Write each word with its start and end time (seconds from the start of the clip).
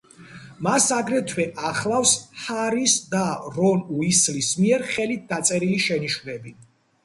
მას 0.67 0.85
აგრეთვე 0.95 1.45
ახლავს 1.71 2.15
ჰარის 2.45 2.97
და 3.13 3.23
რონ 3.61 3.87
უისლის 3.99 4.53
მიერ 4.65 4.89
ხელით 4.97 5.33
დაწერილი 5.35 5.81
შენიშვნები. 5.89 6.61